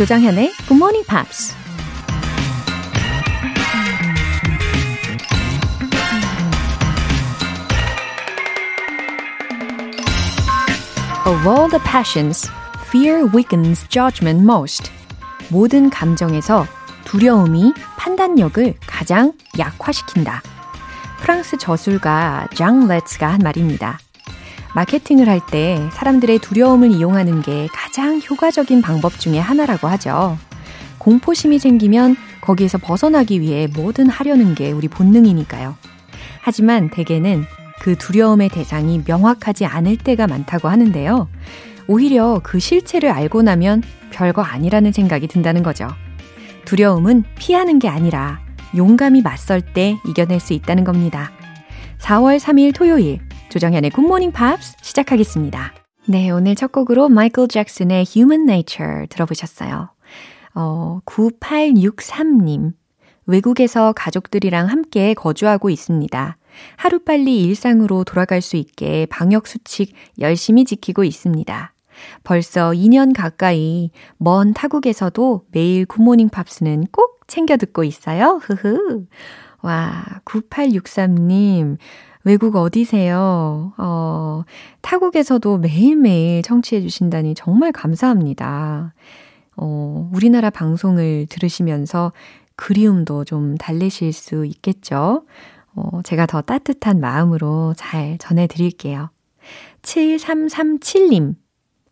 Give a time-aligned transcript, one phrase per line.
[0.00, 1.54] 조장현의 Good Morning Pops.
[11.26, 12.48] Of all the passions,
[12.88, 14.90] fear weakens judgment most.
[15.50, 16.64] 모든 감정에서
[17.04, 20.40] 두려움이 판단력을 가장 약화시킨다.
[21.18, 23.98] 프랑스 저술가 장 레츠가 한 말입니다.
[24.74, 30.38] 마케팅을 할 때 사람들의 두려움을 이용하는 게 가장 효과적인 방법 중에 하나라고 하죠.
[30.98, 35.76] 공포심이 생기면 거기에서 벗어나기 위해 뭐든 하려는 게 우리 본능이니까요.
[36.42, 37.44] 하지만 대개는
[37.80, 41.28] 그 두려움의 대상이 명확하지 않을 때가 많다고 하는데요.
[41.86, 45.88] 오히려 그 실체를 알고 나면 별거 아니라는 생각이 든다는 거죠.
[46.66, 48.40] 두려움은 피하는 게 아니라
[48.76, 51.32] 용감히 맞설 때 이겨낼 수 있다는 겁니다.
[51.98, 55.74] 4월 3일 토요일 조정현의 굿모닝 팝스 시작하겠습니다.
[56.06, 59.90] 네, 오늘 첫 곡으로 마이클 잭슨의 Human Nature 들어보셨어요.
[60.54, 62.72] 어, 9863님.
[63.26, 66.36] 외국에서 가족들이랑 함께 거주하고 있습니다.
[66.76, 71.74] 하루빨리 일상으로 돌아갈 수 있게 방역 수칙 열심히 지키고 있습니다.
[72.22, 78.40] 벌써 2년 가까이 먼 타국에서도 매일 굿모닝 팝스는 꼭 챙겨 듣고 있어요.
[78.44, 79.06] 흐흐.
[79.62, 81.78] 와, 9863님.
[82.24, 83.72] 외국 어디세요?
[83.76, 84.42] 어,
[84.82, 88.92] 타국에서도 매일매일 청취해 주신다니 정말 감사합니다.
[89.56, 92.12] 어, 우리나라 방송을 들으시면서
[92.56, 95.24] 그리움도 좀 달래실 수 있겠죠?
[95.74, 99.10] 어, 제가 더 따뜻한 마음으로 잘 전해드릴게요.
[99.82, 101.36] 7337님.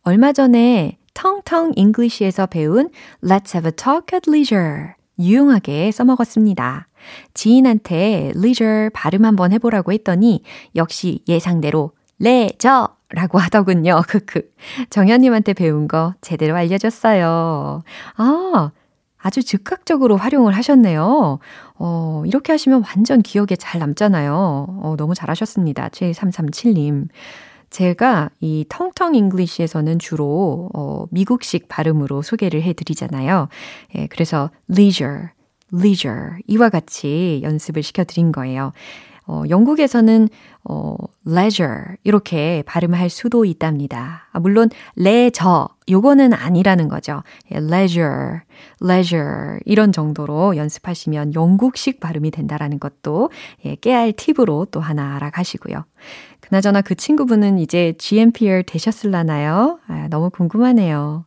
[0.03, 2.91] 얼마 전에 텅텅 잉글리시에서 배운
[3.23, 4.95] Let's have a talk at leisure.
[5.19, 6.88] 유용하게 써먹었습니다.
[7.35, 10.43] 지인한테 leisure 발음 한번 해보라고 했더니
[10.77, 14.03] 역시 예상대로 레저 라고 하더군요.
[14.09, 14.51] 크크.
[14.91, 17.83] 정현님한테 배운 거 제대로 알려줬어요.
[18.17, 18.71] 아,
[19.17, 21.39] 아주 즉각적으로 활용을 하셨네요.
[21.79, 24.35] 어, 이렇게 하시면 완전 기억에 잘 남잖아요.
[24.83, 25.89] 어, 너무 잘하셨습니다.
[25.89, 27.09] 7337님.
[27.71, 33.49] 제가 이 텅텅 잉글리시에서는 주로 어, 미국식 발음으로 소개를 해드리잖아요.
[33.97, 35.29] 예, 그래서 leisure,
[35.73, 38.73] leisure 이와 같이 연습을 시켜드린 거예요.
[39.29, 40.29] 어, 영국에서는
[40.65, 40.97] 어,
[41.27, 44.27] leisure 이렇게 발음할 수도 있답니다.
[44.33, 47.23] 아, 물론 레저 요거는 아니라는 거죠.
[47.53, 48.41] 예, leisure,
[48.83, 53.31] leisure 이런 정도로 연습하시면 영국식 발음이 된다라는 것도
[53.67, 55.85] 예, 깨알 팁으로 또 하나 알아가시고요.
[56.41, 59.79] 그나저나 그 친구분은 이제 GMPR 되셨을라나요?
[59.89, 61.27] 아, 너무 궁금하네요.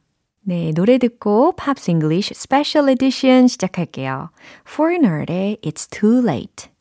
[0.43, 4.31] 네, 노래 듣고 Pops English Special Edition 시작할게요.
[4.67, 6.71] Foreigner의 It's Too Late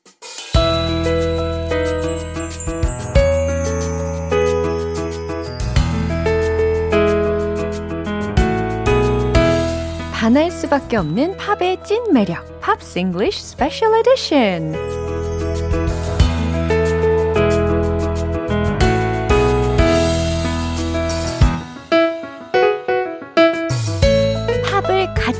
[10.15, 15.00] 반할 수밖에 없는 팝의 찐 매력, Pops English Special Edition.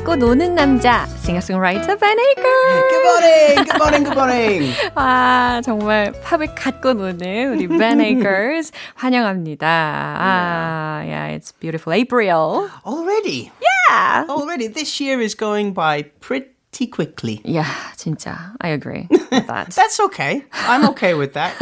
[0.00, 2.88] 갖고 노는 남자, 싱어송라이터 Ben Aker.
[2.88, 4.74] Good morning, good morning, good morning.
[4.94, 9.66] 아, 정말 팝을 갖고 노는 우리 Ben Akers 환영합니다.
[9.66, 11.92] 아, yeah, it's beautiful.
[11.92, 12.68] April.
[12.84, 13.50] Already?
[13.60, 14.24] Yeah.
[14.28, 14.68] Already.
[14.68, 17.40] This year is going by pretty quickly.
[17.44, 18.52] Yeah, 진짜.
[18.60, 19.70] I agree with that.
[19.70, 20.44] That's okay.
[20.66, 21.54] I'm okay with that.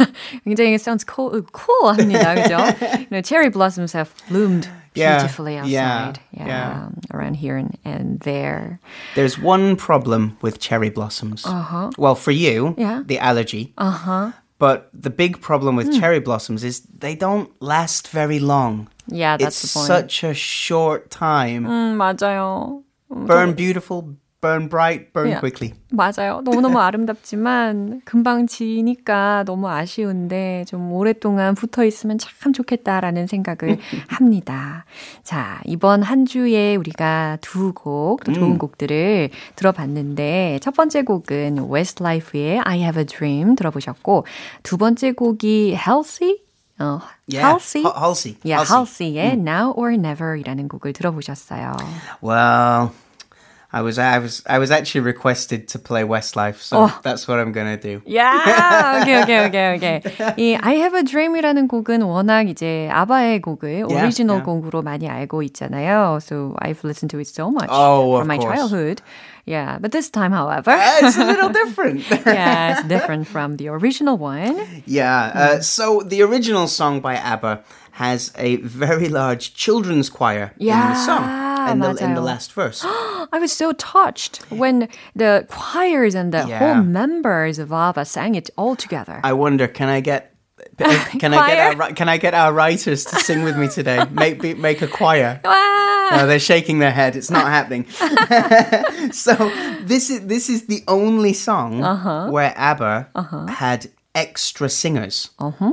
[0.45, 2.35] 굉장히 sounds cool, cool 합니다.
[2.35, 2.99] 그죠?
[2.99, 6.19] You know, cherry blossoms have bloomed Yeah, beautifully outside.
[6.31, 6.89] yeah, yeah.
[7.13, 8.79] Around here and, and there.
[9.15, 11.45] There's one problem with cherry blossoms.
[11.45, 11.91] Uh-huh.
[11.97, 13.03] Well, for you, Yeah.
[13.05, 13.73] the allergy.
[13.77, 14.31] Uh-huh.
[14.57, 18.87] But the big problem with cherry blossoms is they don't last very long.
[19.07, 19.87] Yeah, that's it's the point.
[19.87, 21.67] such a short time.
[21.67, 22.81] 음, 맞아요.
[23.09, 25.74] Burn beautiful, burn bright, burn quickly.
[25.90, 26.40] 맞아요.
[26.44, 33.78] 너무너무 아름답지만 금방 지니까 너무 아쉬운데 좀 오랫동안 붙어 있으면 참 좋겠다라는 생각을
[34.08, 34.84] 합니다.
[35.22, 42.60] 자, 이번 한 주에 우리가 두 곡, 또 좋은 곡들을 들어봤는데 첫 번째 곡은 Westlife의
[42.60, 44.24] I Have a Dream 들어보셨고
[44.62, 46.38] 두 번째 곡이 Healthy
[46.80, 47.46] 어, Yeah.
[47.46, 47.84] Halsey?
[47.84, 48.36] Halsey.
[48.42, 49.12] Yeah, Halsey.
[49.14, 51.76] Halsey의 Now or Never이라는 곡을 들어보셨어요.
[52.22, 52.90] Well,
[53.73, 56.99] I was I was I was actually requested to play Westlife, so Oh.
[57.03, 57.99] that's what I'm gonna do.
[58.07, 59.99] 야, 오케이, 오케이, 오케이, 오케이.
[60.37, 64.45] 이 I Have a Dream이라는 곡은 워낙 이제 아바의 곡을 Yeah, 오리지널 yeah.
[64.45, 66.19] 곡으로 많이 알고 있잖아요.
[66.23, 68.55] So I've listened to it so much Oh, of from my course.
[68.55, 69.01] childhood.
[69.45, 72.01] Yeah, but this time, however, Uh, it's a little different.
[72.25, 74.55] yeah, it's different from the original one.
[74.87, 75.31] Yeah.
[75.35, 77.59] Uh, so the original song by ABBA
[77.99, 82.25] has a very large children's choir in the song, Yeah, in the, in the 맞아요.
[82.25, 82.83] last verse.
[83.32, 86.58] I was so touched when the choirs and the Yeah.
[86.58, 89.20] whole members of ABBA sang it all together.
[89.22, 90.26] I wonder, can I get
[90.80, 94.04] uh, can I get our, can I get our writers to sing with me today?
[94.10, 95.40] Make be- make a choir.
[95.44, 96.08] Ah!
[96.12, 97.16] No, they're shaking their head.
[97.16, 97.86] It's not happening.
[99.12, 99.34] so
[99.84, 102.28] this is this is the only song Uh-huh.
[102.30, 103.46] where ABBA uh-huh.
[103.46, 105.31] had extra singers.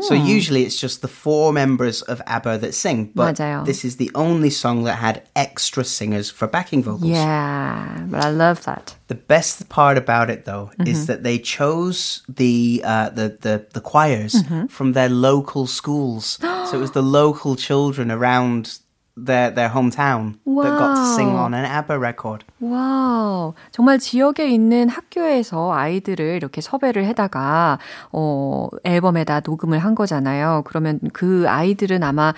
[0.09, 3.65] So usually it's just the four members of ABBA that sing, but 맞아요.
[3.65, 7.11] this is the only song that had extra singers for backing vocals.
[7.11, 8.97] Yeah, but I love that.
[9.07, 10.91] The best part about it, though, Mm-hmm.
[10.91, 14.67] is that they chose the uh, the, the the choirs Mm-hmm.
[14.67, 16.39] from their local schools.
[16.43, 18.81] so it was the local children around
[19.18, 21.46] their their hometown that got to sing Wow.
[21.46, 22.46] on an ABBA record.
[22.62, 23.54] 와우.
[23.72, 27.80] 정말 지역에 있는 학교에서 아이들을 이렇게 섭외를 해다가,
[28.12, 30.64] 어, 앨범에다 녹음을 한 거잖아요.
[30.66, 32.34] 그러면 그 아이들은 아마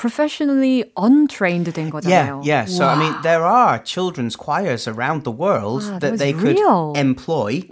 [0.00, 2.44] professionally untrained 된 Yeah, 거잖아요.
[2.44, 2.64] yeah.
[2.66, 3.22] So I mean, 와.
[3.22, 6.92] there are children's choirs around the world Wow, that that was they could real.
[6.94, 7.62] employ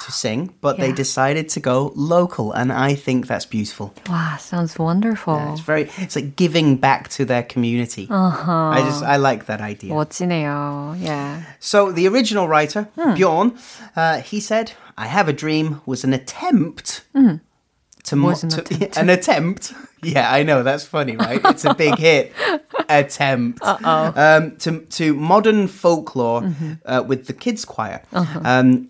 [0.00, 0.94] to sing, but they Yeah.
[1.04, 3.92] decided to go local, and I think that's beautiful.
[4.08, 5.36] 와, sounds wonderful.
[5.52, 8.08] It's very, it's like giving back to their community.
[8.10, 8.72] Uh-huh.
[8.72, 9.92] I just, I like that idea.
[9.92, 10.96] 멋지네요.
[10.98, 11.42] Yeah.
[11.60, 13.12] So the original writer, Hmm.
[13.14, 13.52] Bjorn,
[13.94, 17.04] uh, he said, "I Have a Dream" was an attempt
[18.09, 18.97] to, mo- an to- attempt.
[18.97, 19.73] an attempt.
[20.03, 21.41] Yeah, I know that's funny, right?
[21.45, 22.31] It's a big hit.
[22.89, 26.73] Attempt um, to to modern folklore Mm-hmm.
[26.85, 28.01] uh, with the kids choir.
[28.13, 28.39] Uh-huh.
[28.43, 28.89] Um,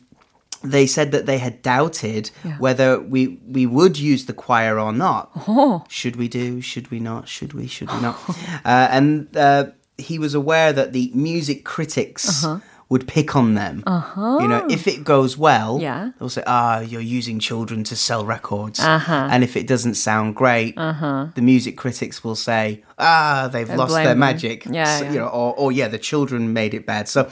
[0.63, 2.57] they said that they had doubted Yeah.
[2.59, 5.31] whether we we would use the choir or not.
[5.47, 5.83] Oh.
[5.89, 6.61] Should we do?
[6.61, 7.27] Should we not?
[7.27, 7.67] Should we?
[7.67, 8.17] Should we not?
[8.65, 9.65] uh, and uh,
[9.97, 12.59] he was aware that the music critics Uh-huh.
[12.89, 13.83] Would pick on them.
[13.85, 16.09] You know, if it goes well, Yeah.
[16.17, 19.27] they'll say, "Ah, you're using children to sell records." Uh-huh.
[19.31, 24.05] And if it doesn't sound great, the music critics will say, "Ah, they've lost their
[24.05, 24.19] them.
[24.19, 25.11] magic." Yeah, So, yeah.
[25.13, 27.07] You know, or, or yeah, the children made it bad.
[27.07, 27.29] So,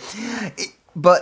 [0.58, 1.22] it, but.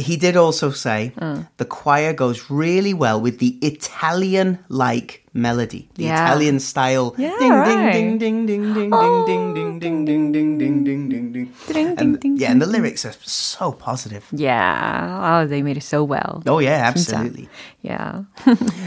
[0.00, 1.48] He did also say Mm.
[1.56, 6.25] the choir goes really well with the Italian-like melody, the Yeah.
[6.25, 7.13] Italian style.
[7.17, 7.91] Yeah, ding, right.
[7.93, 11.47] ding, ding, ding, ding, ding, ding, ding, ding, ding, ding, ding, ding, ding, ding.
[11.67, 14.25] Ding, And ding, ding, yeah, and the lyrics are so positive.
[14.31, 15.41] Yeah.
[15.41, 16.43] Oh, they made it so well.
[16.45, 17.17] Oh yeah, 진짜.
[17.17, 17.49] absolutely.
[17.81, 18.23] Yeah.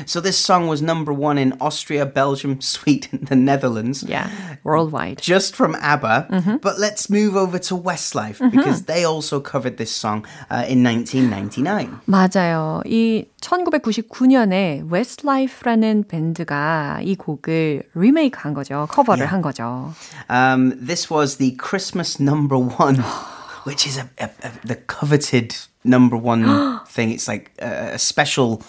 [0.06, 4.02] So this song was number one in Austria, Belgium, Sweden, the Netherlands.
[4.06, 4.30] Yeah.
[4.64, 5.18] Worldwide.
[5.20, 6.28] Just from ABBA.
[6.30, 6.56] Mm-hmm.
[6.62, 12.00] But let's move over to Westlife because they also covered this song uh, in 1999.
[12.06, 12.82] 맞아요.
[12.86, 18.86] 이 1999년에 Westlife라는 밴드가 이 곡을 리메이크 한 거죠.
[18.90, 19.92] 커버를 한 거죠.
[20.28, 23.02] Um, this was the Christmas number one,
[23.66, 25.54] which is a, a, a, the coveted
[25.84, 26.44] number one
[26.88, 27.10] thing.
[27.12, 28.62] It's like a, a special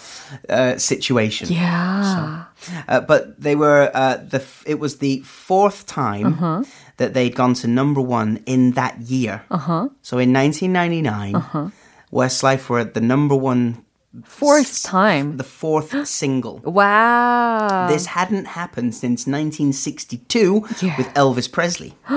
[0.49, 1.49] uh, situation.
[1.51, 2.45] Yeah.
[2.87, 6.63] Uh, but they were uh, the f- it was the fourth time Uh-huh.
[6.97, 9.43] that they'd gone to number one in that year.
[9.51, 9.89] Uh-huh.
[10.01, 11.69] So in 1999, Uh-huh.
[12.11, 13.83] Westlife were at the number one,
[14.25, 15.37] Fourth time.
[15.37, 16.59] the fourth single.
[16.63, 17.85] wow.
[17.87, 20.95] This hadn't happened since 1962 Yeah.
[20.97, 21.93] with Elvis Presley.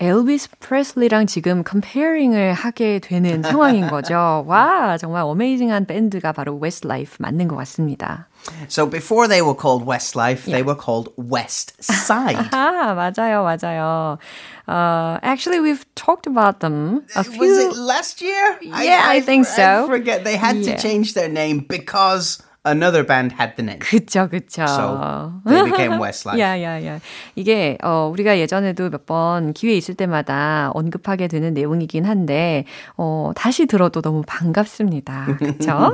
[0.00, 4.44] 엘비스 프레슬리랑 지금 컴페어링을 하게 되는 상황인 거죠.
[4.46, 8.28] 와, 정말 어메이징한 밴드가 바로 Westlife 맞는 것 같습니다.
[8.68, 12.36] So before they were called Westlife, they were called West Side.
[12.52, 14.18] 아, 맞아요, 맞아요.
[14.66, 17.40] Uh, actually, we've talked about them a few.
[17.40, 18.58] Was it last year?
[18.62, 19.84] Yeah, I think so.
[19.84, 20.24] I forget.
[20.24, 20.76] They had Yeah.
[20.76, 23.79] to change their name because another band had the name.
[23.79, 24.65] 그쵸, 그쵸.
[24.67, 26.39] So they became Westlife.
[26.39, 26.99] 야, 야, 야.
[27.35, 32.63] 이게, 어, 우리가 예전에도 몇 번 기회 있을 때마다 언급하게 되는 내용이긴 한데,
[32.95, 35.37] 어, 다시 들어도 너무 반갑습니다.
[35.39, 35.93] 그쵸?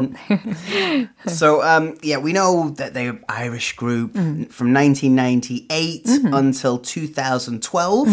[1.28, 4.52] So um, yeah, we know that they're an Irish group Mm.
[4.52, 6.34] from 1998 Mm-hmm.
[6.34, 8.06] until 2012.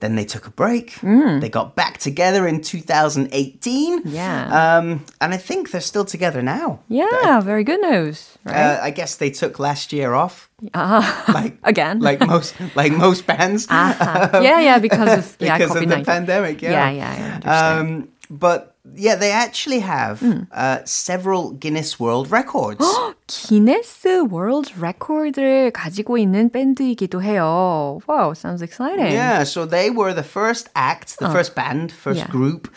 [0.00, 0.92] Then they took a break.
[1.02, 1.40] Mm.
[1.40, 4.02] They got back together in 2018.
[4.06, 4.78] Yeah.
[4.78, 6.80] Um, and I think they're still together now.
[6.88, 8.56] yeah, very good news, right?
[8.56, 10.48] Uh, I guess they took last year off.
[10.74, 12.00] Ah, Like again.
[12.00, 13.66] like most like most bands.
[13.68, 14.40] Uh-huh.
[14.42, 16.62] yeah, yeah, because of, yeah, because of the pandemic.
[16.62, 17.78] Yeah, Yeah, yeah.
[17.78, 20.21] Um, but Yeah, they actually have
[20.53, 22.85] uh, several Guinness World Records.
[23.27, 27.99] 기네스 월드 레코드를 가지고 있는 밴드이기도 해요.
[28.07, 29.11] Wow, sounds exciting.
[29.11, 32.29] Yeah, so they were the first act, the first band, first Yeah.
[32.29, 32.69] group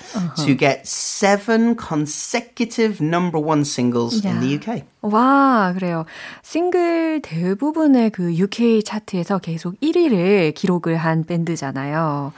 [0.47, 4.57] to get seven consecutive number one singles in the Yeah.
[4.57, 4.85] UK.
[5.03, 6.07] 와, 그래요.
[6.43, 12.33] 싱글 대부분의 그 UK 차트에서 계속 1위를 기록을 한 밴드잖아요.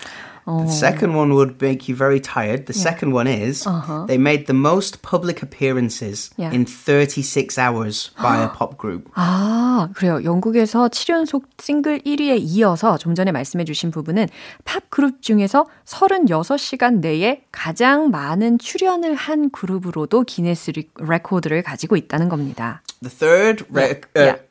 [0.46, 2.66] 어, The second one would make you very tired.
[2.66, 3.66] The second one is
[4.08, 6.54] they made the most public appearances Yeah.
[6.54, 9.10] in 36 hours by a pop group.
[9.16, 10.24] 아, 그래요.
[10.24, 14.28] 영국에서 7연속 싱글 1위에 이어서 좀 전에 말씀해 주신 부분은
[14.66, 22.30] 팝 그룹 중에서 36시간 내에 가장 많은 출연을 한 그룹으로도 기네스 리- 레코드를 가지고 있다는
[22.30, 22.82] 겁니다.
[23.02, 24.45] The third rec- uh, Yeah.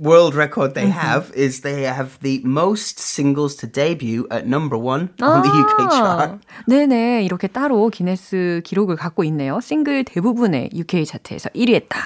[0.00, 5.10] world record they have is they have the most singles to debut at number one
[5.20, 6.40] on the UK chart.
[6.66, 7.22] 네네.
[7.24, 9.60] 이렇게 따로 기네스 기록을 갖고 있네요.
[9.60, 11.98] 싱글 대부분의 UK 차트에서 1위 했다.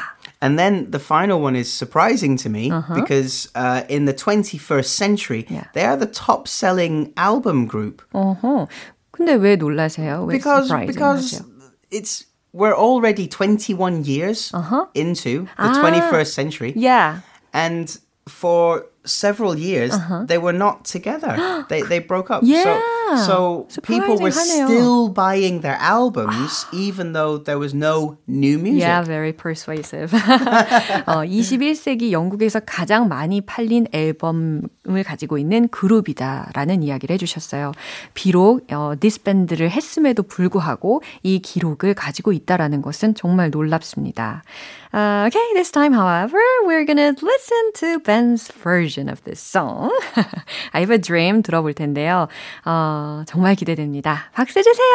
[0.42, 5.46] And then the final one is surprising to me because uh, in the 21st century,
[5.48, 5.66] Yeah.
[5.72, 8.02] they are the top selling album group.
[8.12, 8.66] 어허.
[9.12, 10.24] 근데 왜 놀라세요?
[10.26, 11.46] 왜 Because, surprising because 하세요?
[11.92, 14.50] it's, we're already 21 years
[14.94, 16.72] into the 21st century.
[16.74, 17.20] Yeah.
[17.57, 17.97] And
[18.27, 19.95] for several years,
[20.27, 21.65] they were not together.
[21.69, 22.41] they, they broke up.
[22.43, 22.79] Yeah.
[23.25, 28.81] So, so people were still buying their albums even though there was no new music.
[28.81, 30.11] Yeah, very persuasive.
[31.07, 37.71] 어, 21세기 영국에서 가장 많이 팔린 앨범을 가지고 있는 그룹이다라는 이야기를 해 주셨어요.
[38.13, 44.43] 비록 어, 디스밴드를 했음에도 불구하고 이 기록을 가지고 있다라는 것은 정말 놀랍습니다.
[44.97, 49.93] Uh, okay, this time, however, we're gonna listen to Ben's version of this song.
[50.73, 52.27] I have a dream 들어볼 텐데요.
[52.65, 54.31] 어, 정말 기대됩니다.
[54.33, 54.87] 박수 주세요.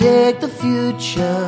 [0.00, 1.46] Take the future,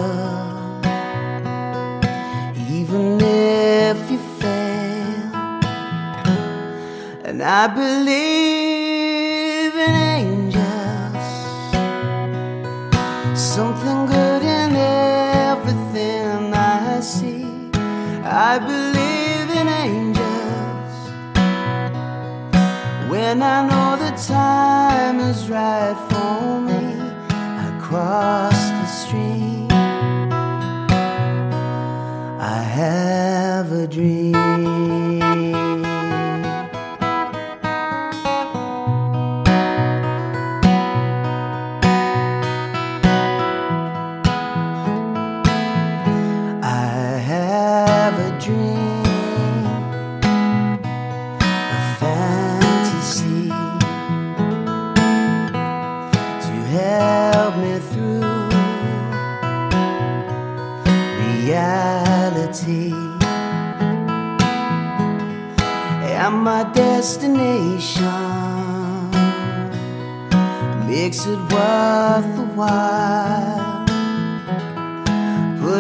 [2.78, 5.32] even if you fail.
[7.24, 8.31] And I believe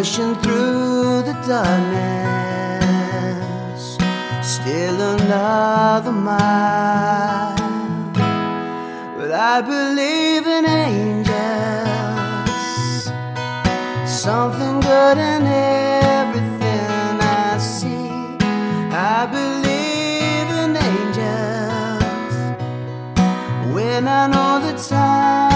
[0.02, 1.96] pushing through the darkness,
[4.42, 7.54] still another mile.
[9.16, 11.30] But I believe in angels,
[14.10, 18.10] something good in everything I see.
[18.90, 22.34] I believe in angels
[23.72, 25.51] when I know the time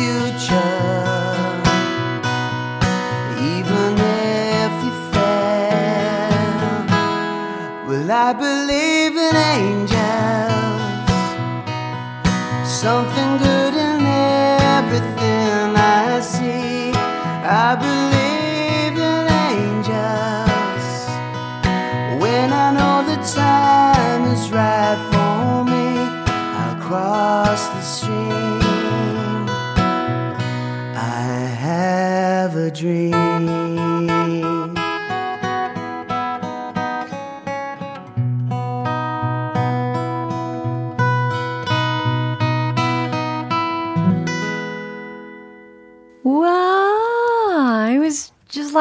[0.00, 1.60] future.
[3.54, 6.54] Even if you fail,
[7.86, 9.79] will I believe in angels?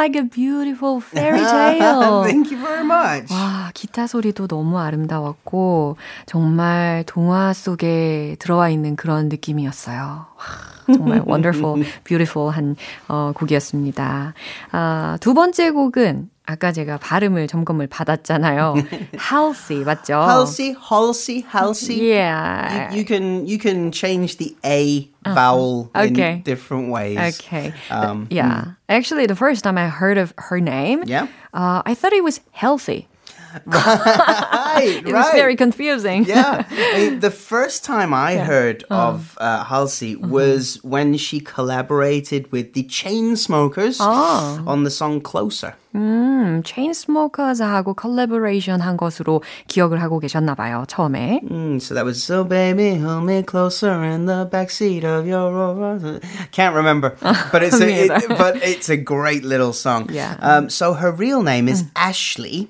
[0.10, 2.24] Like a beautiful fairy tale.
[2.24, 3.32] Thank you very much.
[3.32, 9.98] 와, 기타 소리도 너무 아름다웠고, 정말 동화 속에 들어와 있는 그런 느낌이었어요.
[10.00, 10.46] 와,
[10.86, 12.76] 정말 wonderful, beautiful 한
[13.08, 14.34] 어, 곡이었습니다.
[14.72, 18.75] 아, 두 번째 곡은 아까 제가 발음을 점검을 받았잖아요.
[19.19, 20.21] Halsey, 맞죠?
[20.23, 22.11] Halsey, Halsey, Halsey.
[22.13, 22.91] Yeah.
[22.93, 26.33] You, you can you can change the a vowel Okay.
[26.35, 27.17] in different ways.
[27.41, 27.73] Okay.
[27.91, 28.77] Um, yeah.
[28.89, 31.29] Actually, the first time I heard of her name, Yeah.
[31.55, 33.09] uh, I thought it was healthy.
[33.67, 35.35] Right, It was right.
[35.35, 36.25] very confusing.
[36.25, 36.67] yeah.
[36.71, 42.73] I mean, the first time I heard of uh, Halsey was when she collaborated with
[42.75, 44.63] the Chainsmokers Oh.
[44.67, 45.75] on the song Closer.
[45.95, 51.41] 음, Chainsmokers하고 컬래버레이션 한 것으로 기억을 하고 계셨나 봐요, 처음에.
[51.49, 56.19] Mm, so that was so baby, hold me closer in the backseat of your Rover.
[56.51, 57.15] Can't remember,
[57.53, 58.35] but it's a, Me it, either.
[58.37, 60.09] but it's a great little song.
[60.11, 60.35] Yeah.
[60.43, 62.69] Um, so her real name is Ashley.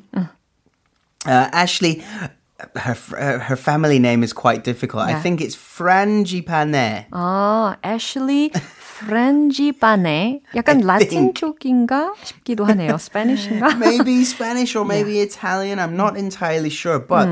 [1.29, 2.03] Uh, Ashley.
[2.77, 5.03] Her uh, her family name is quite difficult.
[5.05, 5.21] I Yeah.
[5.21, 7.07] think it's Frangipane.
[7.11, 10.41] 아, 애슐리 프렌지바네.
[10.55, 12.97] 약간 라틴 쪽인가 싶기도 하네요.
[12.97, 13.77] 스페니쉬인가?
[13.79, 15.79] maybe Spanish or maybe Italian.
[15.79, 17.29] I'm not entirely sure, but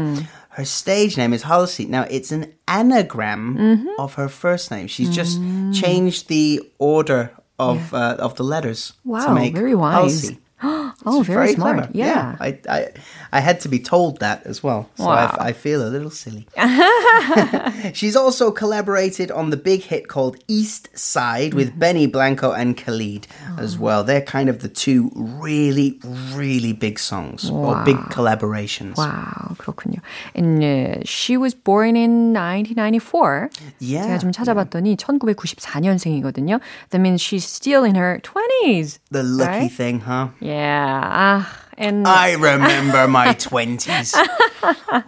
[0.58, 1.86] her stage name is Halsey.
[1.86, 4.86] Now it's an anagram of her first name.
[4.88, 5.40] She's just
[5.72, 10.28] changed the order of uh, of the letters to Wow, make very wise.
[10.28, 10.38] Halsey.
[10.62, 11.76] oh, very, smart.
[11.78, 11.90] clever.
[11.92, 12.36] Yeah.
[12.38, 12.86] I, I
[13.32, 15.34] I had to be told that as well, so Wow.
[15.40, 16.46] I, I feel a little silly.
[17.94, 21.78] She's also collaborated on the big hit called East Side with Mm-hmm.
[21.82, 23.58] Benny Blanco and Khalid Oh.
[23.58, 24.04] as well.
[24.04, 25.98] They're kind of the two really,
[26.34, 28.96] really big songs or big collaborations.
[28.96, 29.98] Wow, 그렇군요.
[30.34, 33.50] And uh, she was born in 1994.
[33.80, 34.06] Yeah.
[34.06, 36.60] 제가 좀 찾아봤더니 1994년생이거든요.
[36.90, 38.98] That means she's still in her 20s.
[39.10, 39.72] The lucky Right?
[39.72, 40.28] thing, huh?
[40.46, 41.44] Yeah.
[41.44, 41.46] 아,
[41.78, 44.14] and I remember my 20s.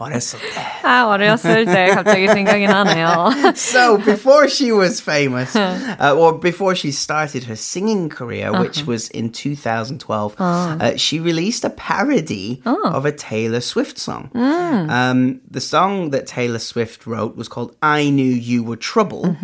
[0.01, 0.61] 어렸을 때.
[0.83, 3.55] 아, 어렸을 때 갑자기 생각이 나네요.
[3.57, 9.09] So before she was famous, uh, or before she started her singing career, which was
[9.11, 14.31] in 2012, uh, she released a parody of a Taylor Swift song.
[14.35, 19.37] Um, the song that Taylor Swift wrote was called "I Knew You Were Trouble,"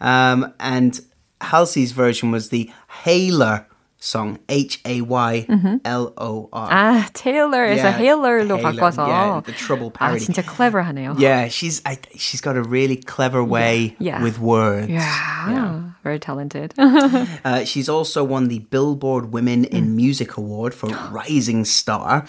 [0.00, 1.00] um, and
[1.40, 2.70] Halsey's version was the
[3.04, 3.64] Hayler
[4.00, 5.46] song, H A Y
[5.84, 6.68] L O R.
[6.70, 9.08] 아, Taylor에서 Yeah, Taylor로 Taylor, 바꿔서.
[9.08, 10.20] yeah, the trouble 아, parody.
[10.26, 11.16] 진짜 clever하네요.
[11.18, 14.22] Yeah, she's I, she's got a really clever way Yeah.
[14.22, 14.88] with words.
[14.90, 16.74] Yeah, very talented.
[16.78, 19.72] Uh, she's also won the Billboard Women Mm.
[19.74, 22.24] in Music Award for Rising Star.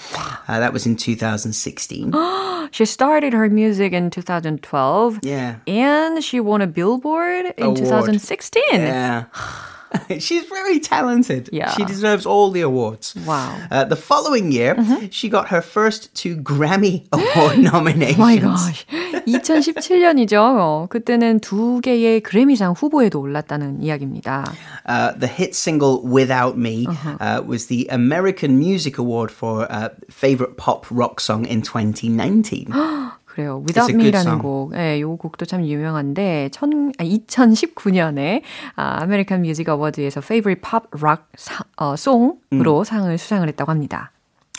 [0.47, 2.13] Uh, that was in 2016.
[2.71, 5.19] she started her music in 2012.
[5.21, 5.55] Yeah.
[5.67, 7.77] And she won a Billboard in Award.
[7.77, 8.63] 2016.
[8.71, 9.25] Yeah.
[10.19, 11.49] She's very talented.
[11.53, 11.71] Yeah.
[11.71, 13.15] She deserves all the awards.
[13.25, 13.55] Wow.
[13.71, 14.75] Uh, the following year,
[15.11, 18.19] she got her first two Grammy Award nominations.
[18.19, 18.85] Oh my gosh.
[19.27, 20.89] 2017년이죠.
[20.89, 24.51] 그때는 두 개의 그래미상 후보에도 올랐다는 이야기입니다.
[24.85, 27.17] Uh, the hit single "Without Me" Uh-huh.
[27.19, 32.67] uh, was the American Music Award for uh, favorite pop rock song in 2019.
[33.32, 33.62] 그래요.
[33.66, 34.38] Without Me라는.
[34.40, 38.42] 곡, 예, 요 곡도 참 유명한데, 천, 아, 2019년에
[38.76, 44.10] 아, 아메리칸 뮤직 어워드에서 Favorite Pop Rock 사, 어, 송으로 상을 수상을 했다고 합니다.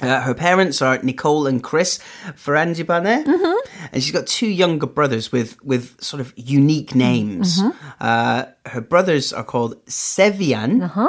[0.02, 2.00] Uh, her parents are Nicole and Chris
[2.36, 3.58] Ferrangibane, Mm-hmm.
[3.94, 7.62] and she's got two younger brothers with with sort of unique names.
[7.62, 7.72] Mm-hmm.
[8.02, 11.08] Uh, her brothers are called Sevian Uh-huh.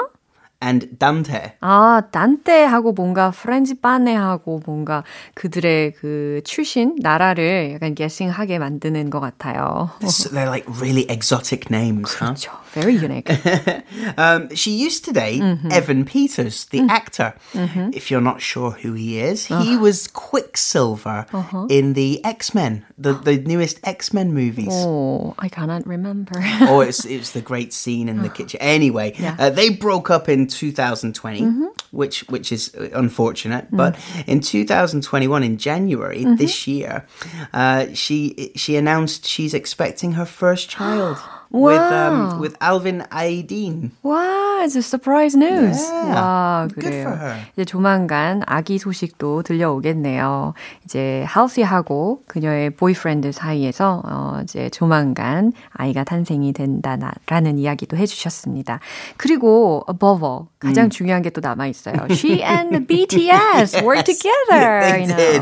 [0.61, 1.53] and Dante.
[1.61, 9.91] 아, 단테하고 뭔가 프렌즈바네하고 뭔가 그들의 그 출신 나라를 약간 guessing하게 만드는 것 같아요.
[10.01, 12.33] They're like really exotic names, huh?
[12.33, 12.51] 그렇죠.
[12.73, 13.29] Very unique.
[14.17, 15.71] um, she used to date mm-hmm.
[15.71, 16.89] Evan Peters, the mm.
[16.89, 17.33] actor.
[17.53, 17.91] Mm-hmm.
[17.93, 19.61] If you're not sure who he is, uh.
[19.61, 21.65] he was Quicksilver uh-huh.
[21.69, 24.69] in the X-Men, the, the newest X-Men movies.
[24.71, 26.33] Oh, I cannot remember.
[26.61, 28.59] oh, it's, it's the great scene in the kitchen.
[28.61, 29.35] Anyway, yeah.
[29.39, 31.64] uh, they broke up in 2020, mm-hmm.
[31.90, 33.70] which which is unfortunate.
[33.70, 33.76] Mm.
[33.76, 36.36] But in 2021, in January mm-hmm.
[36.36, 37.06] this year,
[37.52, 41.18] uh, she she announced she's expecting her first child.
[41.54, 41.70] wow.
[41.70, 43.92] with um, with Alvin Aidin.
[44.02, 45.79] 와, it's a surprise news.
[45.89, 46.15] Yeah.
[46.15, 46.81] 와, 그래요.
[46.81, 47.35] Good for her.
[47.53, 50.53] 이제 조만간 아기 소식도 들려오겠네요.
[50.85, 58.79] 이제 할시하고 그녀의 보이프렌드 사이에서 어, 이제 조만간 아이가 탄생이 된다라는 이야기도 해주셨습니다.
[59.17, 60.89] 그리고 above all 가장 음.
[60.89, 62.07] 중요한 게 또 남아 있어요.
[62.09, 64.17] She and the BTS work yes.
[64.17, 64.81] together.
[64.81, 65.41] Yeah, they you did.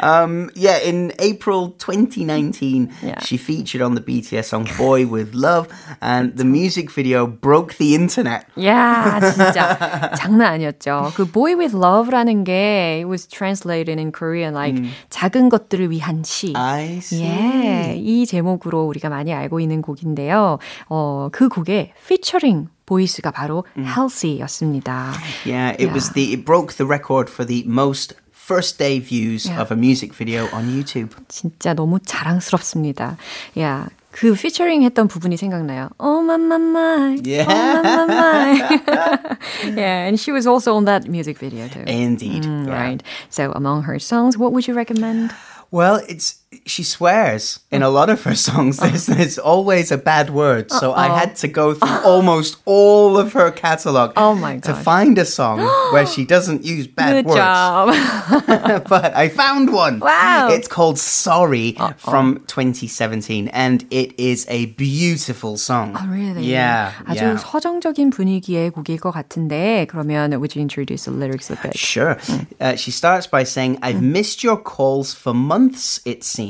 [0.00, 3.18] Um, yeah, in April 2019, yeah.
[3.20, 5.68] she featured on the BTS song "Boy with Love." Love
[6.00, 8.46] and the music video broke the internet.
[8.65, 11.11] 야, 진짜 장난 아니었죠.
[11.15, 14.91] 그 Boy with Love라는 게 it was translated in Korean like 음.
[15.09, 16.53] 작은 것들을 위한 시.
[16.55, 17.23] I see.
[17.23, 20.59] 예, 이 제목으로 우리가 많이 알고 있는 곡인데요.
[20.89, 23.85] 어, 그 곡에 featuring 보이스가 바로 음.
[23.85, 25.13] Halsey였습니다.
[25.45, 25.93] Yeah, it yeah.
[25.93, 29.61] was the it broke the record for the most first day views yeah.
[29.61, 31.15] of a music video on YouTube.
[31.27, 33.17] 진짜 너무 자랑스럽습니다.
[33.59, 35.90] 야, 그 피처링 했던 부분이 생각나요.
[35.98, 37.20] Oh my my my.
[37.24, 37.46] Yeah.
[37.48, 39.36] Oh my my my.
[39.76, 41.82] yeah, and she was also on that music video too.
[41.86, 42.44] Indeed.
[42.44, 42.72] Mm, yeah.
[42.72, 43.02] Right.
[43.28, 45.34] So among her songs, what would you recommend?
[45.72, 46.36] Well, it's
[46.66, 48.78] she swears in a lot of her songs.
[48.78, 50.70] There's, there's always a bad word.
[50.70, 51.00] So Uh-oh.
[51.00, 55.24] I had to go through almost all of her catalog oh my to find a
[55.24, 55.60] song
[55.92, 57.38] where she doesn't use bad Good words.
[57.38, 58.88] Job.
[58.88, 60.00] but I found one.
[60.00, 60.48] Wow.
[60.50, 61.94] It's called Sorry Uh-oh.
[61.98, 65.96] from 2017 and it is a beautiful song.
[65.98, 66.44] Oh, really?
[66.44, 66.92] Yeah.
[67.06, 67.36] 아주 yeah.
[67.36, 71.76] 서정적인 분위기의 곡일 것 같은데 그러면 would you introduce the lyrics a bit?
[71.76, 72.16] Sure.
[72.60, 76.44] Uh, she starts by saying, I've missed your calls for months, it seems.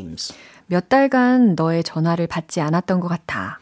[0.68, 3.60] 몇 달간 너의 전화를 받지 않았던 것 같아.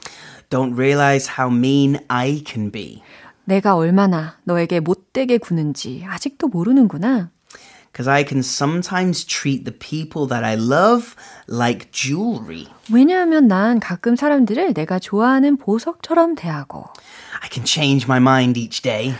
[0.50, 3.02] Don't realize how mean I can be.
[3.46, 7.32] 내가 얼마나 너에게 못되게 구는지 아직도 모르는구나.
[7.92, 11.16] Because I can sometimes treat the people that I love
[11.50, 12.68] like jewelry.
[12.92, 16.86] 왜냐하면 난 가끔 사람들을 내가 좋아하는 보석처럼 대하고.
[17.42, 19.16] I can change my mind each day.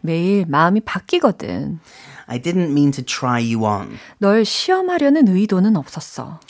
[0.00, 1.78] 매일 마음이 바뀌거든.
[2.26, 3.96] I didn't mean to try you on.
[4.18, 6.40] 널 시험하려는 의도는 없었어.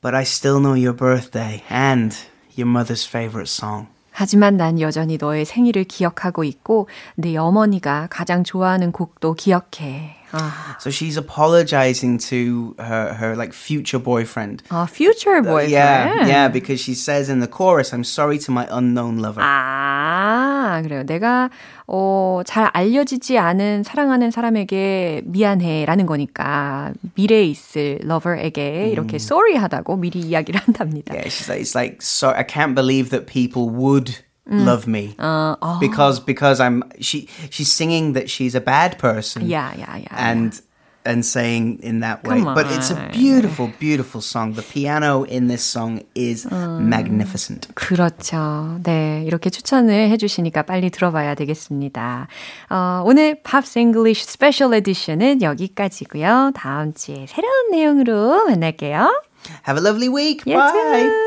[0.00, 2.14] But I still know your birthday and
[2.56, 3.88] your mother's favorite song.
[4.12, 10.17] 하지만 난 여전히 너의 생일을 기억하고 있고 네 어머니가 가장 좋아하는 곡도 기억해.
[10.33, 10.75] 아.
[10.79, 14.63] So she's apologizing to her her like future boyfriend.
[14.69, 15.69] 아, future boyfriend.
[15.69, 19.41] Uh, yeah, yeah, because she says in the chorus, "I'm sorry to my unknown lover."
[19.43, 21.03] 아, 그래요.
[21.05, 21.49] 내가
[21.85, 28.91] 어, 잘 알려지지 않은 사랑하는 사람에게 미안해라는 거니까 미래에 있을 lover에게 음.
[28.91, 31.13] 이렇게 sorry하다고 미리 이야기를 한답니다.
[31.13, 34.26] Yeah, she's like, it's like, so I can't believe that people would Mm.
[34.47, 35.79] love me uh, oh.
[35.79, 39.47] because because I'm she she's singing that she's a bad person.
[39.47, 40.07] Yeah, yeah, yeah.
[40.11, 40.59] And yeah.
[41.05, 42.41] and saying in that way.
[42.41, 44.53] But it's a beautiful, beautiful song.
[44.53, 47.67] The piano in this song is 음, magnificent.
[47.75, 48.79] 그렇죠.
[48.83, 52.27] 네, 이렇게 추천을 해주시니까 빨리 들어봐야 되겠습니다.
[52.69, 56.51] 어, 오늘 팝스 잉글리쉬 스페셜 에디션은 여기까지고요.
[56.55, 59.23] 다음 주에 새로운 내용으로 만날게요.
[59.67, 60.43] Have a lovely week.
[60.45, 61.03] You Bye.
[61.03, 61.26] Too.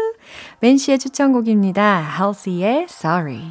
[0.61, 2.07] 벤 씨의 추천곡입니다.
[2.19, 3.41] Halsey의 Sorry.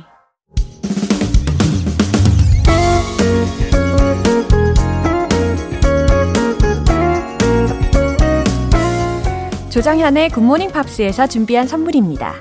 [9.71, 12.35] 조정현의 굿모닝 팝스에서 준비한 선물입니다.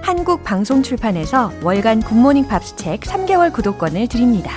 [0.00, 4.52] 한국 방송 출판에서 월간 굿모닝 팝스 책 3개월 구독권을 드립니다.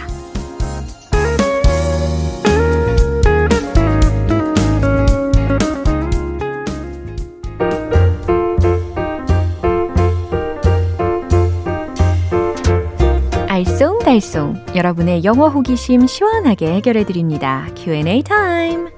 [14.11, 17.67] 알쏭달쏭 여러분의 영어 호기심 시원하게 해결해 드립니다.
[17.75, 18.89] Q&A 타임.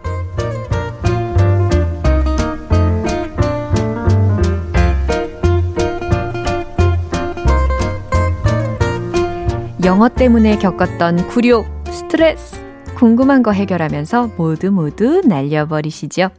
[9.83, 12.59] 영어 때문에 겪었던 굴욕, 스트레스,
[12.95, 16.29] 궁금한 거 해결하면서 모두 모두 날려버리시죠.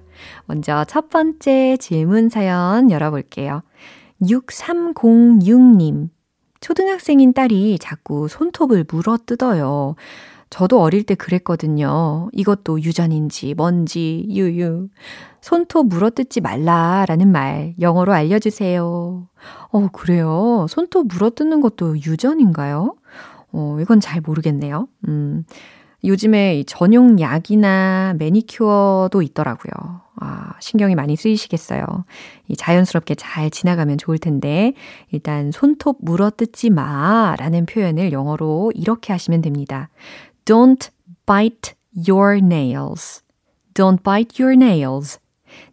[0.47, 3.63] 먼저 첫 번째 질문 사연 열어볼게요.
[4.23, 6.09] 6306님.
[6.65, 9.97] 초등학생인 딸이 자꾸 손톱을 물어 뜯어요.
[10.49, 12.31] 저도 어릴 때 그랬거든요.
[12.33, 14.89] 이것도 유전인지 뭔지 유유.
[15.43, 19.29] 손톱 물어뜯지 말라라는 말 영어로 알려주세요.
[19.73, 20.65] 어, 그래요.
[20.71, 22.95] 손톱 물어뜯는 것도 유전인가요?
[23.53, 24.89] 어, 이건 잘 모르겠네요.
[25.07, 25.45] 음,
[26.03, 30.04] 요즘에 전용 약이나 매니큐어도 있더라고요.
[30.17, 31.85] 아, 신경이 많이 쓰이시겠어요.
[32.49, 34.75] 이 자연스럽게 잘 지나가면 좋을 텐데,
[35.11, 39.89] 일단 손톱 물어 뜯지 마 라는 표현을 영어로 이렇게 하시면 됩니다.
[40.45, 40.91] Don't
[41.27, 41.75] bite
[42.09, 43.23] your nails.
[43.75, 45.19] Don't bite your nails.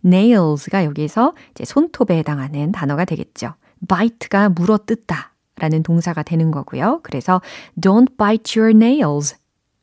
[0.06, 3.54] nails가 여기서 이제 손톱에 해당하는 단어가 되겠죠.
[3.88, 7.02] bite가 물어 뜯다 라는 동사가 되는 거고요.
[7.04, 7.42] 그래서
[7.80, 9.36] don't bite your nails.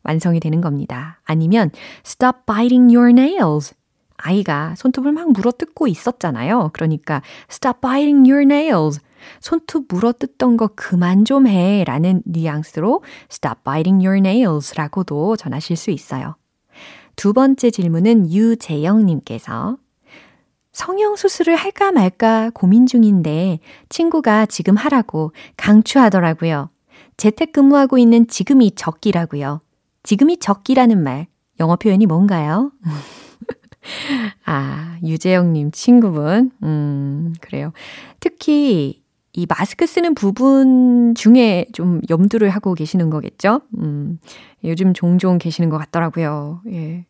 [0.03, 1.21] 완성이 되는 겁니다.
[1.25, 1.71] 아니면
[2.05, 3.75] stop biting your nails.
[4.19, 6.71] 아이가 손톱을 막 물어뜯고 있었잖아요.
[6.73, 9.01] 그러니까 stop biting your nails.
[9.41, 11.85] 손톱 물어뜯던 거 그만 좀 해.
[11.85, 16.37] 라는 뉘앙스로 stop biting your nails 라고도 전하실 수 있어요.
[17.17, 19.79] 두 번째 질문은 유재영님께서
[20.73, 26.71] 성형수술을 할까 말까 고민 중인데 친구가 지금 하라고 강추하더라고요.
[27.17, 29.61] 재택근무하고 있는 지금이 적기라고요.
[30.05, 31.27] 지금이 적기라는 말,
[31.59, 32.71] 영어 표현이 뭔가요?
[34.45, 36.51] 아, 유재영님 친구분.
[36.63, 37.73] 음, 그래요.
[38.21, 43.61] 특히 이 마스크 쓰는 부분 중에 좀 염두를 하고 계시는 거겠죠?
[43.79, 44.19] 음,
[44.65, 46.63] 요즘 종종 계시는 것 같더라고요.
[46.73, 47.07] 예.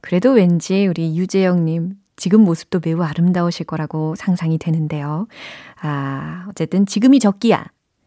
[0.00, 5.26] 그래도 왠지 우리 유재영님 지금 모습도 매우 아름다우실 거라고 상상이 되는데요.
[5.80, 7.66] 아, 어쨌든 지금이 적기야.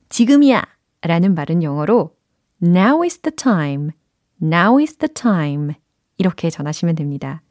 [0.09, 0.63] 지금이야.
[1.01, 2.15] 라는 말은 영어로
[2.63, 3.91] Now is the time.
[4.41, 5.73] Now is the time.
[6.17, 7.41] 이렇게 전하시면 됩니다.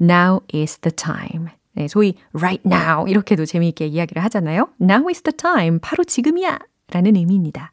[0.00, 1.48] Now is the time.
[1.72, 4.68] 네, 소위 right now 이렇게도 재미있게 이야기를 하잖아요.
[4.80, 5.78] Now is the time.
[5.80, 6.58] 바로 지금이야.
[6.90, 7.72] 라는 의미입니다.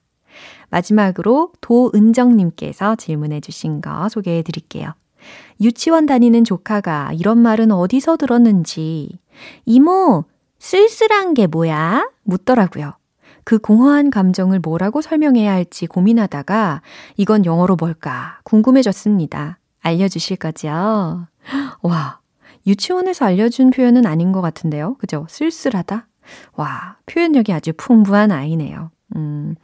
[0.69, 4.93] 마지막으로 도은정님께서 질문해 주신 거 소개해 드릴게요.
[5.59, 9.19] 유치원 다니는 조카가 이런 말은 어디서 들었는지,
[9.65, 10.25] 이모,
[10.59, 12.09] 쓸쓸한 게 뭐야?
[12.23, 12.93] 묻더라고요.
[13.43, 16.81] 그 공허한 감정을 뭐라고 설명해야 할지 고민하다가
[17.17, 19.57] 이건 영어로 뭘까 궁금해졌습니다.
[19.81, 21.27] 알려주실 거죠?
[21.81, 22.19] 와,
[22.65, 24.95] 유치원에서 알려준 표현은 아닌 것 같은데요.
[24.95, 25.25] 그죠?
[25.29, 26.07] 쓸쓸하다?
[26.53, 28.91] 와, 표현력이 아주 풍부한 아이네요.
[29.15, 29.55] 음,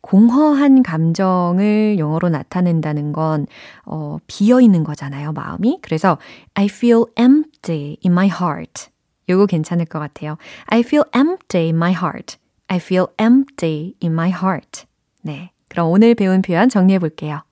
[0.00, 3.46] 공허한 감정을 영어로 나타낸다는 건,
[3.84, 5.78] 어, 비어 있는 거잖아요, 마음이.
[5.80, 6.18] 그래서,
[6.54, 8.90] I feel empty in my heart.
[9.28, 10.36] 요거 괜찮을 것 같아요.
[10.66, 12.36] I feel empty in my heart.
[12.66, 14.84] I feel empty in my heart.
[15.22, 15.52] 네.
[15.68, 17.42] 그럼 오늘 배운 표현 정리해 볼게요.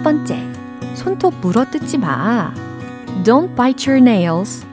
[0.00, 0.38] 첫 번째,
[0.94, 2.52] 손톱 물어뜯지 마.
[3.24, 4.64] Don't bite your nails.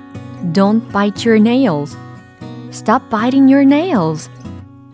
[0.53, 1.97] Don't bite your nails.
[2.71, 4.29] Stop biting your nails.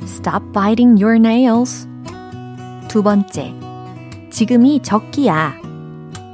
[0.03, 1.87] Stop biting your nails.
[2.87, 3.53] 두 번째,
[4.31, 5.53] 지금이 적기야.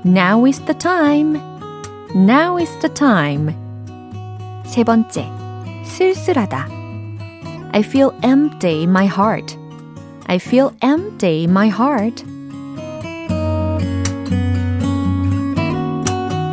[0.05, 1.39] Now is the time.
[2.15, 3.53] Now is the time.
[4.65, 5.29] 세 번째,
[5.83, 6.67] 쓸쓸하다.
[7.73, 9.57] I feel empty in my heart.
[10.27, 12.23] I feel empty in my heart.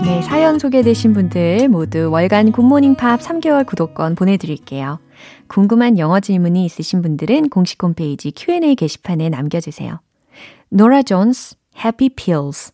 [0.07, 4.99] 네, 사연 소개되신 분들 모두 월간 굿모닝 팝 3개월 구독권 보내드릴게요.
[5.47, 9.99] 궁금한 영어 질문이 있으신 분들은 공식 홈페이지 Q&A 게시판에 남겨주세요.
[10.69, 12.71] 노라 존스, Happy Pills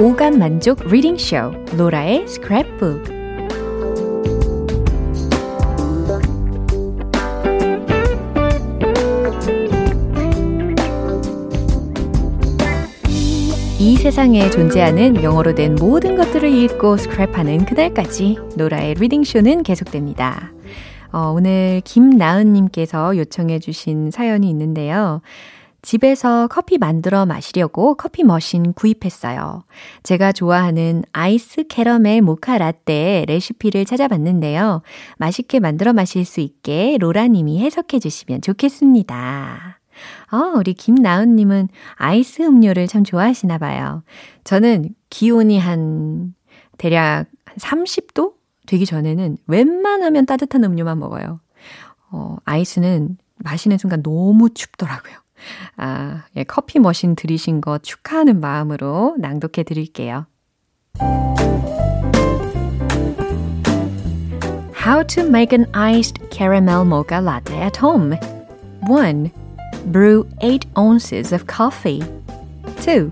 [0.00, 3.20] 오감 만족 reading 쇼 로라의 스크랩북
[13.78, 20.50] 이 세상에 존재하는 영어로 된 모든 것들을 읽고 스크랩하는 그날까지 로라의 reading 쇼는 계속됩니다.
[21.12, 25.20] 어, 오늘 김나은님께서 요청해 주신 사연이 있는데요.
[25.82, 29.64] 집에서 커피 만들어 마시려고 커피 머신 구입했어요.
[30.02, 34.82] 제가 좋아하는 아이스 캐러멜 모카 라떼 레시피를 찾아봤는데요.
[35.16, 39.80] 맛있게 만들어 마실 수 있게 로라님이 해석해 주시면 좋겠습니다.
[40.32, 44.02] 어, 우리 김나은님은 아이스 음료를 참 좋아하시나 봐요.
[44.44, 46.34] 저는 기온이 한
[46.78, 48.34] 대략 한 30도
[48.66, 51.40] 되기 전에는 웬만하면 따뜻한 음료만 먹어요.
[52.10, 55.14] 어, 아이스는 마시는 순간 너무 춥더라고요.
[55.77, 60.27] 아, 예, 커피 머신 들이신 거 축하하는 마음으로 낭독해 드릴게요.
[64.85, 68.17] How to make an iced caramel mocha latte at home.
[68.87, 69.31] 1.
[69.87, 72.03] Brew 8 ounces of coffee.
[72.81, 73.11] 2.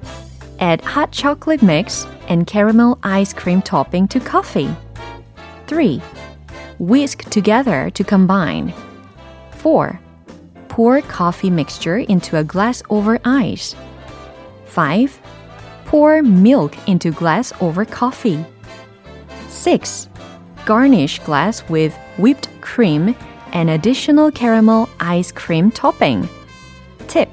[0.60, 4.70] Add hot chocolate mix and caramel ice cream topping to coffee.
[5.66, 6.00] 3.
[6.78, 8.74] Whisk together to combine.
[9.52, 10.00] 4.
[10.79, 13.75] Pour coffee mixture into a glass over ice.
[14.67, 15.21] 5.
[15.87, 18.45] Pour milk into glass over coffee.
[19.49, 20.09] 6.
[20.65, 23.17] Garnish glass with whipped cream
[23.53, 26.29] and additional caramel ice cream topping.
[27.09, 27.29] Tip.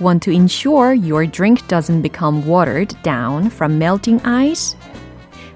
[0.00, 4.74] Want to ensure your drink doesn't become watered down from melting ice?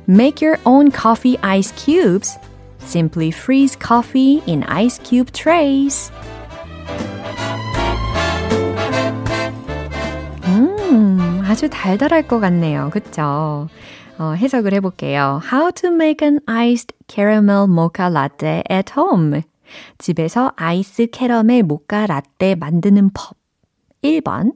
[0.06, 2.36] Make your own coffee ice cubes.
[2.78, 6.12] Simply freeze coffee in ice cube trays.
[10.90, 12.90] 음, 아주 달달할 것 같네요.
[12.92, 13.68] 그쵸?
[14.18, 15.40] 어, 해석을 해볼게요.
[15.50, 19.42] How to make an iced caramel mocha latte at home.
[19.98, 23.36] 집에서 아이스 캐러멜 모카 라떼 만드는 법.
[24.02, 24.52] 1번.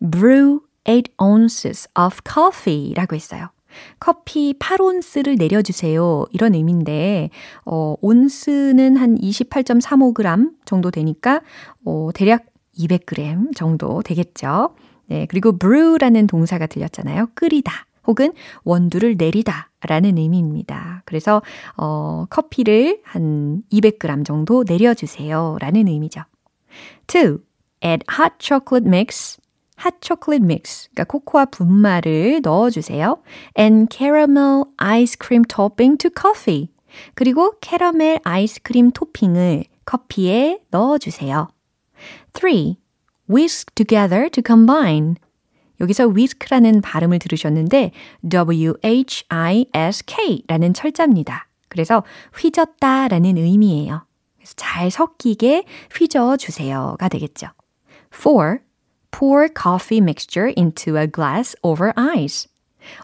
[0.00, 3.48] Brew 8 ounces of coffee 라고 했어요.
[3.98, 6.26] 커피 8온스를 내려주세요.
[6.30, 7.30] 이런 의미인데,
[7.64, 11.40] 어, 온스는 한 28.35g 정도 되니까,
[11.84, 12.44] 어, 대략
[12.78, 14.74] 200g 정도 되겠죠.
[15.06, 17.28] 네, 그리고 brew라는 동사가 들렸잖아요.
[17.34, 17.72] 끓이다.
[18.06, 18.32] 혹은
[18.64, 21.02] 원두를 내리다 라는 의미입니다.
[21.04, 21.40] 그래서,
[21.76, 25.56] 어, 커피를 한 200g 정도 내려주세요.
[25.60, 26.22] 라는 의미죠.
[27.06, 27.38] 2.
[27.84, 29.38] Add hot chocolate mix
[29.84, 33.22] hot chocolate mix, 그러니까 코코아 분말을 넣어주세요.
[33.58, 36.68] And caramel ice cream topping to coffee.
[37.14, 41.48] 그리고 캐러멜 아이스크림 토핑을 커피에 넣어주세요.
[42.34, 42.74] 3.
[43.32, 45.14] Whisk together to combine.
[45.80, 47.92] 여기서 whisk라는 발음을 들으셨는데
[48.28, 49.24] W-H-I-S-K
[50.46, 51.48] 라는 철자입니다.
[51.68, 52.04] 그래서
[52.38, 54.06] 휘졌다 라는 의미예요.
[54.36, 55.64] 그래서 잘 섞이게
[55.96, 57.48] 휘저어 주세요가 되겠죠.
[58.10, 58.58] 4.
[59.10, 62.48] Pour coffee mixture into a glass over ice.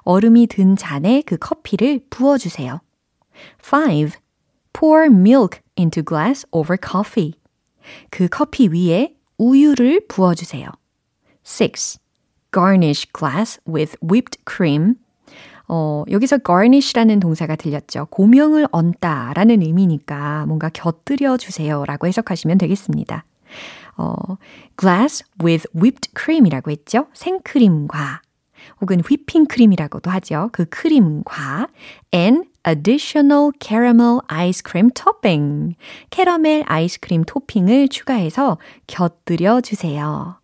[0.02, 2.80] 얼음이 든 잔에 그 커피를 부어 주세요.
[3.62, 4.12] 5.
[4.72, 7.34] Pour milk into glass over coffee.
[8.10, 10.68] 그 커피 위에 우유를 부어주세요.
[11.44, 11.98] 6.
[12.52, 14.96] Garnish glass with whipped cream.
[15.68, 18.06] 어, 여기서 garnish라는 동사가 들렸죠.
[18.10, 23.24] 고명을 얹다 라는 의미니까 뭔가 곁들여 주세요 라고 해석하시면 되겠습니다.
[23.98, 24.14] 어,
[24.78, 27.06] glass with whipped cream이라고 했죠.
[27.12, 28.22] 생크림과
[28.80, 30.48] 혹은 휘핑크림이라고도 하죠.
[30.52, 31.68] 그 크림과
[32.14, 35.76] and additional caramel ice cream topping.
[36.10, 40.40] 캐러멜 아이스크림 토핑을 추가해서 곁들여 주세요.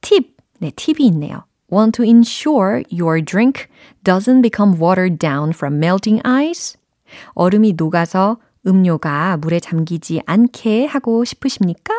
[0.00, 0.34] 팁.
[0.58, 1.44] 네, 팁이 있네요.
[1.70, 3.66] Want to ensure your drink
[4.04, 6.76] doesn't become watered down from melting ice?
[7.34, 11.92] 얼음이 녹아서 음료가 물에 잠기지 않게 하고 싶으십니까?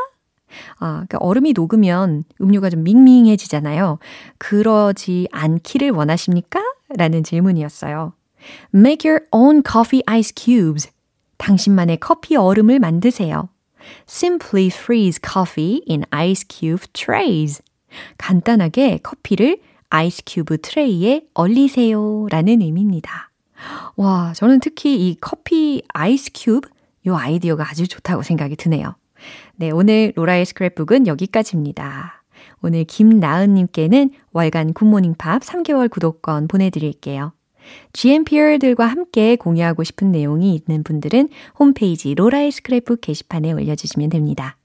[0.80, 4.00] 아, 그러니까 얼음이 녹으면 음료가 좀 밍밍해지잖아요.
[4.38, 6.64] 그러지 않기를 원하십니까?
[6.90, 8.14] 라는 질문이었어요.
[8.74, 10.90] Make your own coffee ice cubes.
[11.38, 13.50] 당신만의 커피 얼음을 만드세요.
[14.08, 17.62] Simply freeze coffee in ice cube trays.
[18.18, 22.28] 간단하게 커피를 ice cube tray에 얼리세요.
[22.30, 23.32] 라는 의미입니다.
[23.96, 26.68] 와, 저는 특히 이 커피 ice cube
[27.06, 28.96] 이 아이디어가 아주 좋다고 생각이 드네요.
[29.56, 32.24] 네, 오늘 로라의 스크랩북은 여기까지입니다.
[32.62, 37.32] 오늘 김나은님께는 월간 굿모닝 팝 3개월 구독권 보내드릴게요.
[37.94, 44.58] GMPR들과 함께 공유하고 싶은 내용이 있는 분들은 홈페이지 로라의 스크랩북 게시판에 올려주시면 됩니다.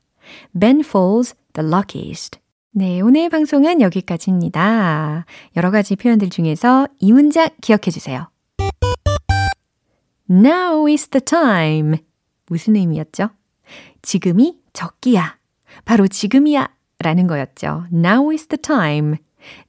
[0.58, 2.38] Ben Folds, The Luckiest.
[2.72, 5.26] 네, 오늘 방송은 여기까지입니다.
[5.56, 8.30] 여러 가지 표현들 중에서 이 문장 기억해 주세요.
[10.30, 11.96] Now is the time.
[12.46, 13.30] 무슨 의미였죠?
[14.02, 15.36] 지금이 적기야.
[15.84, 16.68] 바로 지금이야.
[17.00, 17.86] 라는 거였죠.
[17.92, 19.16] Now is the time.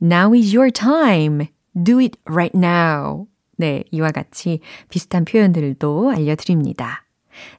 [0.02, 1.48] Now is your time.
[1.76, 3.28] Do it right now.
[3.58, 7.04] 네, 이와 같이 비슷한 표현들도 알려드립니다.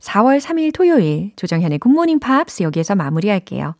[0.01, 3.75] 4월 3일 토요일 조정현의 굿모닝 팝스 여기에서 마무리할게요.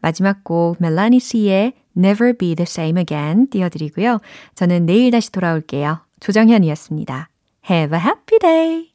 [0.00, 4.18] 마지막 곡 멜라니 씨의 Never Be the Same Again 띄워드리고요.
[4.54, 6.00] 저는 내일 다시 돌아올게요.
[6.20, 7.28] 조정현이었습니다.
[7.70, 8.91] Have a happy day!